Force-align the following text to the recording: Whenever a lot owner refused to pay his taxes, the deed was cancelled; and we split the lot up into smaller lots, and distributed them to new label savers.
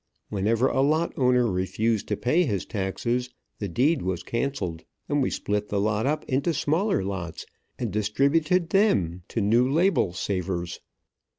Whenever 0.29 0.65
a 0.67 0.81
lot 0.81 1.13
owner 1.15 1.45
refused 1.45 2.07
to 2.07 2.17
pay 2.17 2.43
his 2.43 2.65
taxes, 2.65 3.29
the 3.59 3.67
deed 3.67 4.01
was 4.01 4.23
cancelled; 4.23 4.83
and 5.07 5.21
we 5.21 5.29
split 5.29 5.69
the 5.69 5.79
lot 5.79 6.07
up 6.07 6.23
into 6.25 6.55
smaller 6.55 7.03
lots, 7.03 7.45
and 7.77 7.93
distributed 7.93 8.71
them 8.71 9.21
to 9.27 9.41
new 9.41 9.69
label 9.71 10.11
savers. 10.11 10.79